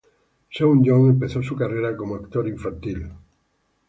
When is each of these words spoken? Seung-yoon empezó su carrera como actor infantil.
Seung-yoon 0.49 1.11
empezó 1.11 1.43
su 1.43 1.55
carrera 1.55 1.95
como 1.95 2.15
actor 2.15 2.47
infantil. 2.47 3.07